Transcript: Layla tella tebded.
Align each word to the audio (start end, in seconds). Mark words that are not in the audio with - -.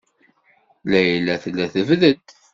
Layla 0.91 1.35
tella 1.43 1.65
tebded. 1.73 2.25